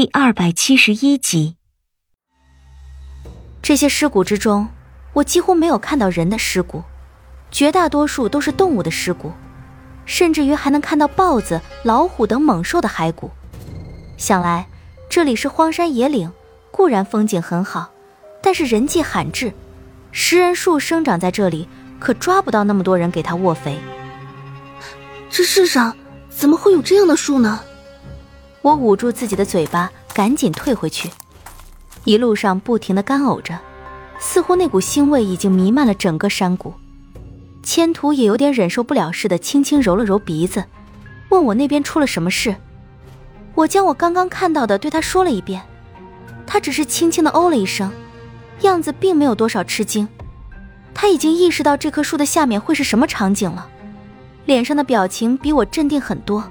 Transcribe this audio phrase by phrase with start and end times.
[0.00, 1.56] 第二百七十一集，
[3.60, 4.66] 这些尸骨之中，
[5.12, 6.82] 我几乎没有看到人的尸骨，
[7.50, 9.30] 绝大多数都是动物的尸骨，
[10.06, 13.30] 甚至于还能看到豹子、老虎等猛兽的骸骨。
[14.16, 14.66] 想来
[15.10, 16.32] 这里是荒山野岭，
[16.70, 17.92] 固然风景很好，
[18.42, 19.52] 但是人迹罕至，
[20.12, 23.78] 食人树生长在这里，可抓不到那么多人给它卧肥。
[25.28, 25.94] 这世上
[26.30, 27.62] 怎么会有这样的树呢？
[28.62, 31.10] 我捂住自己的嘴巴，赶紧退回去。
[32.04, 33.58] 一路上不停的干呕着，
[34.18, 36.74] 似乎那股腥味已经弥漫了整个山谷。
[37.62, 40.64] 千图也有点忍受不了似的，轻轻揉了揉鼻子，
[41.30, 42.54] 问我那边出了什么事。
[43.54, 45.62] 我将我刚刚看到的对他说了一遍，
[46.46, 47.90] 他只是轻轻的哦了一声，
[48.60, 50.06] 样子并没有多少吃惊。
[50.94, 53.66] 他已经意识到这棵树的下面会是什么场景了，
[54.44, 56.44] 脸上的表情比我镇定很多。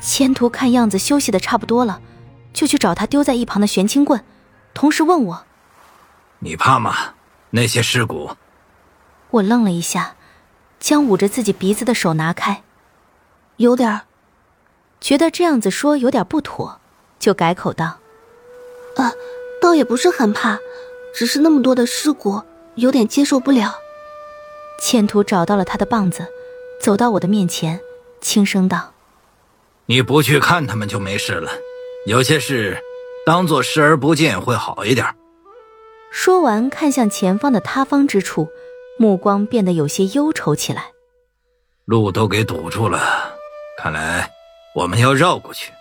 [0.00, 2.00] 千图看样子休息的差不多了，
[2.52, 4.24] 就去找他丢在一旁的玄清棍，
[4.74, 5.44] 同时问我
[6.40, 7.14] ：“你怕吗？
[7.50, 8.30] 那些尸骨？”
[9.30, 10.16] 我愣了一下，
[10.78, 12.62] 将捂着自己鼻子的手拿开，
[13.56, 14.02] 有点儿，
[15.00, 16.80] 觉得这样子说有点不妥，
[17.18, 17.98] 就改口道
[18.96, 19.12] ：“啊，
[19.60, 20.58] 倒也不是很怕，
[21.14, 22.42] 只是那么多的尸骨，
[22.74, 23.74] 有点接受不了。”
[24.82, 26.26] 千图找到了他的棒子，
[26.80, 27.80] 走到我的面前，
[28.20, 28.94] 轻声道。
[29.90, 31.50] 你不去看他们就没事了，
[32.06, 32.80] 有些事
[33.26, 35.04] 当做视而不见会好一点。
[36.12, 38.48] 说完，看向前方的塌方之处，
[39.00, 40.92] 目光变得有些忧愁起来。
[41.86, 43.34] 路都给堵住了，
[43.78, 44.30] 看来
[44.76, 45.72] 我们要绕过去。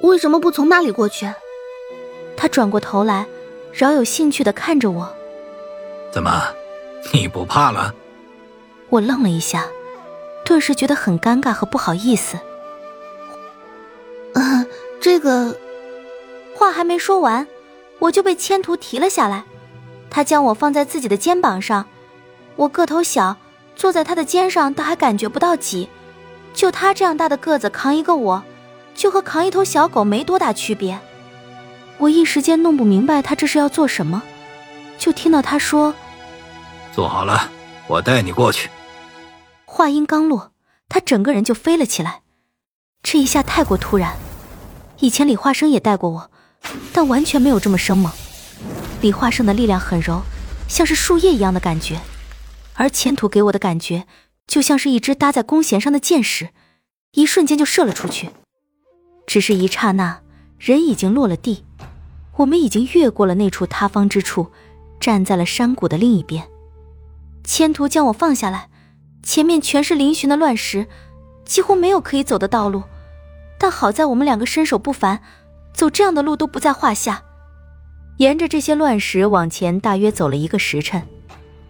[0.00, 1.32] 为什么不从那里过去？
[2.36, 3.24] 他转过头来，
[3.72, 5.14] 饶有兴趣的看着我。
[6.10, 6.42] 怎么，
[7.12, 7.94] 你不怕了？
[8.88, 9.68] 我愣了一下，
[10.44, 12.36] 顿时觉得很尴尬和不好意思。
[15.22, 15.56] 个
[16.56, 17.46] 话还没说完，
[18.00, 19.44] 我就被千图提了下来。
[20.10, 21.86] 他将我放在自己的肩膀上，
[22.56, 23.36] 我个头小，
[23.76, 25.88] 坐在他的肩上倒还感觉不到挤。
[26.52, 28.42] 就他这样大的个子扛一个我，
[28.94, 30.98] 就和扛一头小狗没多大区别。
[31.98, 34.22] 我一时间弄不明白他这是要做什么，
[34.98, 35.94] 就听到他说
[36.92, 37.48] ：“坐好了，
[37.86, 38.68] 我带你过去。”
[39.64, 40.50] 话音刚落，
[40.88, 42.20] 他整个人就飞了起来。
[43.02, 44.14] 这一下太过突然，
[45.02, 46.30] 以前李化生也带过我，
[46.92, 48.12] 但完全没有这么生猛。
[49.00, 50.22] 李化生的力量很柔，
[50.68, 52.00] 像是树叶一样的感觉，
[52.74, 54.06] 而前途给我的感觉
[54.46, 56.50] 就像是一支搭在弓弦上的箭矢，
[57.14, 58.30] 一瞬间就射了出去。
[59.26, 60.20] 只是一刹那，
[60.56, 61.64] 人已经落了地，
[62.36, 64.52] 我们已经越过了那处塌方之处，
[65.00, 66.46] 站在了山谷的另一边。
[67.42, 68.68] 千途将我放下来，
[69.24, 70.86] 前面全是嶙峋的乱石，
[71.44, 72.84] 几乎没有可以走的道路。
[73.62, 75.20] 但好在我们两个身手不凡，
[75.72, 77.22] 走这样的路都不在话下。
[78.16, 81.06] 沿着这些乱石往前，大约走了一个时辰，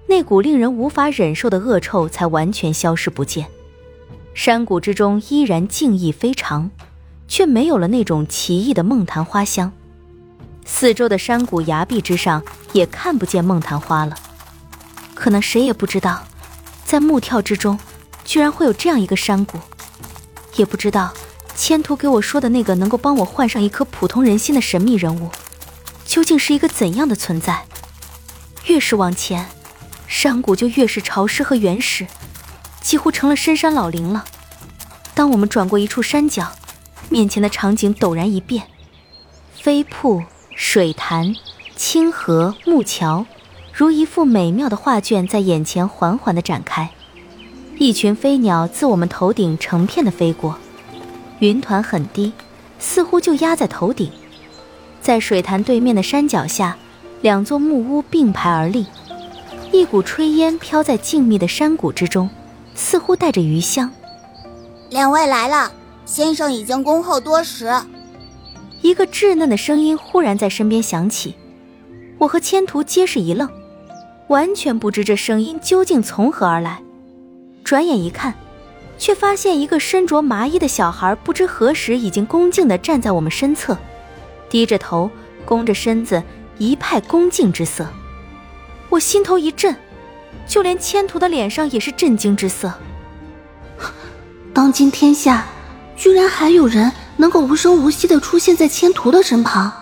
[0.09, 3.47] 那股令人无法忍受的恶臭才完全消失不见。
[4.33, 6.71] 山谷之中依然静谧非常，
[7.29, 9.71] 却没有了那种奇异的梦昙花香。
[10.65, 12.43] 四周的山谷崖壁之上
[12.73, 14.17] 也看不见梦昙花了。
[15.15, 16.23] 可能谁也不知道，
[16.87, 17.79] 在木跳之中，
[18.25, 19.59] 居然会有这样一个山谷，
[20.57, 21.13] 也不知道。
[21.55, 25.31] 千图给我说的那个能够帮我换上一颗普通人心的神秘人物，
[26.05, 27.65] 究竟是一个怎样的存在？
[28.67, 29.47] 越是往前，
[30.07, 32.07] 山谷就越是潮湿和原始，
[32.81, 34.25] 几乎成了深山老林了。
[35.15, 36.53] 当我们转过一处山脚，
[37.09, 38.67] 面前的场景陡然一变，
[39.55, 40.23] 飞瀑、
[40.57, 41.35] 水潭、
[41.77, 43.27] 清河、木桥，
[43.73, 46.91] 如一幅美妙的画卷在眼前缓缓地展开。
[47.79, 50.59] 一群飞鸟自我们头顶成片的飞过。
[51.43, 52.33] 云团很低，
[52.79, 54.09] 似乎就压在头顶。
[55.01, 56.77] 在水潭对面的山脚下，
[57.21, 58.87] 两座木屋并排而立，
[59.73, 62.31] 一股炊烟飘在静谧的山谷之中，
[62.77, 63.91] 似乎带着余香。
[64.91, 65.73] 两位来了，
[66.07, 67.73] 先生已经恭候多时。
[68.81, 71.35] 一个稚嫩的声音忽然在身边响起，
[72.19, 73.51] 我和千图皆是一愣，
[74.29, 76.81] 完全不知这声音究竟从何而来。
[77.65, 78.33] 转眼一看。
[78.99, 83.77] 却发现一个身着麻衣的小孩，不知何时已经恭敬地站在我们身侧，
[84.49, 85.11] 低着头，
[85.45, 86.23] 弓着身子，
[86.59, 87.87] 一派恭敬之色。
[88.89, 89.75] 我心头一震，
[90.47, 92.73] 就连千图的脸上也是震惊之色。
[94.55, 95.47] 当今天下，
[95.97, 99.73] 居然还有人能够无声无息地出现在千图的身旁，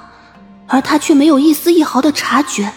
[0.66, 2.72] 而他却没有一丝一毫的察觉，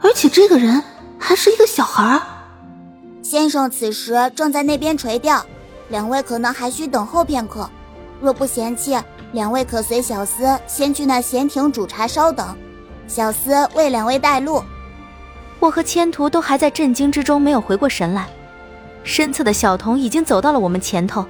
[0.00, 0.82] 而且这个人
[1.18, 2.20] 还是一个小孩。
[3.32, 5.42] 先生此时正在那边垂钓。
[5.88, 7.66] 两位可能还需等候片刻，
[8.20, 8.94] 若不嫌弃，
[9.32, 12.54] 两位可随小厮先去那闲庭煮茶稍等，
[13.08, 14.62] 小厮为两位带路。
[15.60, 18.28] 我和千图都还在震惊之中，没有回过神来。
[19.02, 21.24] 身侧的小童已经走到了我们前头，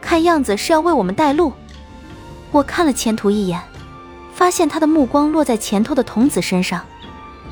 [0.00, 1.52] 看样子是要为我们带路。
[2.52, 3.60] 我看了千图一眼，
[4.34, 6.80] 发现他的目光落在前头的童子身上，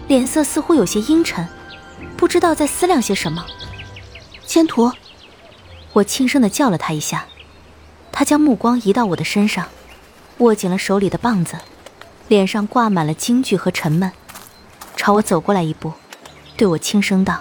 [0.08, 1.46] 脸色似乎有些阴沉，
[2.16, 3.44] 不知道在思量些什么。
[4.52, 4.92] 千图，
[5.94, 7.24] 我轻声的叫了他一下，
[8.12, 9.66] 他将目光移到我的身上。
[10.40, 11.56] 握紧了手里的棒子，
[12.28, 14.12] 脸上挂满了惊惧和沉闷，
[14.94, 15.94] 朝我走过来一步，
[16.54, 17.40] 对我轻声道：“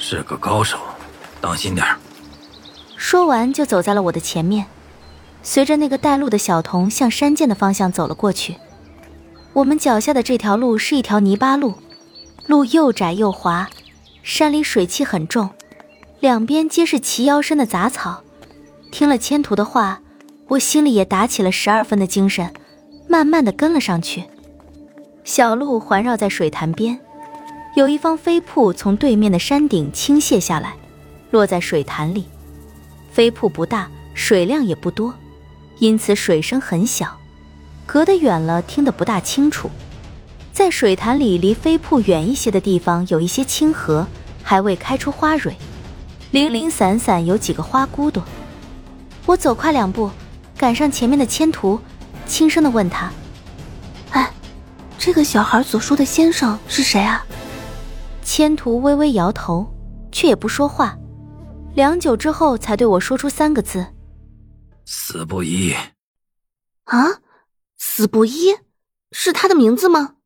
[0.00, 0.78] 是个高手，
[1.42, 1.98] 当心点儿
[2.96, 4.64] 说完就走在了我的前面，
[5.42, 8.56] 随着那个带路的小童向山涧的方向走了过去。
[9.52, 11.74] 我们脚下的这条路是一条泥巴路，
[12.46, 13.68] 路又窄又滑，
[14.22, 15.50] 山里水气很重，
[16.20, 18.22] 两边皆是齐腰深的杂草。
[18.90, 20.00] 听了千图的话。
[20.48, 22.50] 我心里也打起了十二分的精神，
[23.06, 24.24] 慢慢的跟了上去。
[25.22, 26.98] 小路环绕在水潭边，
[27.76, 30.74] 有一方飞瀑从对面的山顶倾泻下来，
[31.30, 32.24] 落在水潭里。
[33.12, 35.12] 飞瀑不大，水量也不多，
[35.80, 37.18] 因此水声很小，
[37.84, 39.70] 隔得远了听得不大清楚。
[40.50, 44.06] 在水潭里离飞瀑远一些的地方，有一些清河，
[44.42, 45.54] 还未开出花蕊，
[46.30, 48.22] 零零散散有几个花骨朵。
[49.26, 50.10] 我走快两步。
[50.56, 51.80] 赶上前面的千图，
[52.26, 53.12] 轻声的问他
[54.10, 54.28] ：“哎，
[54.98, 57.24] 这个小孩所说的先生是谁啊？”
[58.24, 59.72] 千图微微摇头，
[60.10, 60.98] 却也不说话。
[61.74, 63.86] 良久之后，才对我说出三个字
[64.84, 65.72] ：“死不依。”
[66.86, 67.20] 啊，
[67.76, 68.56] 死不依，
[69.12, 70.16] 是他的名字吗？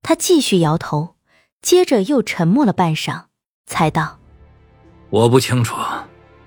[0.00, 1.16] 他继续摇头，
[1.60, 3.24] 接着又沉默了半晌，
[3.66, 4.18] 才道
[5.16, 5.76] ：“我不清楚，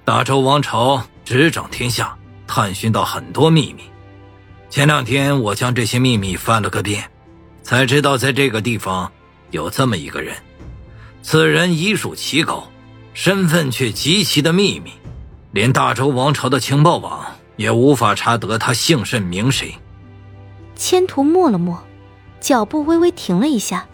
[0.05, 3.83] 大周王朝执掌天下。”探寻到很多秘密，
[4.71, 7.11] 前两天我将这些秘密翻了个遍，
[7.61, 9.11] 才知道在这个地方
[9.51, 10.35] 有这么一个人。
[11.21, 12.67] 此人医术奇高，
[13.13, 14.91] 身份却极其的秘密，
[15.51, 17.23] 连大周王朝的情报网
[17.55, 19.75] 也无法查得他姓甚名谁。
[20.75, 21.83] 千图默了默，
[22.39, 23.87] 脚步微微停了一下，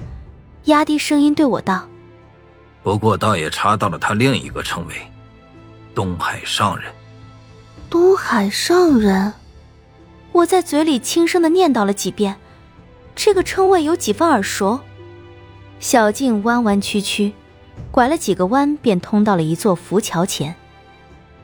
[0.66, 1.90] 压低声音对我道
[2.86, 4.94] ：“不过倒也查到了他另一个称谓——
[5.96, 6.94] 东海上人。”
[7.90, 9.34] 东海上人，
[10.32, 12.36] 我在嘴里轻声的念叨了几遍，
[13.16, 14.80] 这个称谓有几分耳熟。
[15.80, 17.34] 小径弯弯曲曲，
[17.90, 20.54] 拐了几个弯，便通到了一座浮桥前。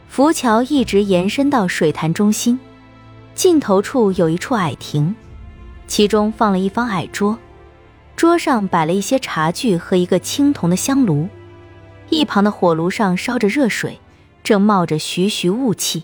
[0.07, 2.59] 浮桥一直延伸到水潭中心，
[3.33, 5.15] 尽头处有一处矮亭，
[5.87, 7.35] 其中放了一方矮桌，
[8.21, 11.27] 桌上摆了一些茶具和一个青铜的香炉，
[12.11, 13.99] 一旁的火炉上烧着热水，
[14.43, 16.03] 正冒着徐徐雾气。